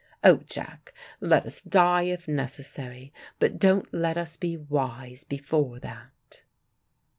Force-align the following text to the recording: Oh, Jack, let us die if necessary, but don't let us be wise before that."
Oh, 0.23 0.37
Jack, 0.37 0.95
let 1.19 1.45
us 1.45 1.61
die 1.61 2.05
if 2.05 2.27
necessary, 2.27 3.13
but 3.37 3.59
don't 3.59 3.93
let 3.93 4.17
us 4.17 4.35
be 4.35 4.57
wise 4.57 5.23
before 5.23 5.77
that." 5.81 6.41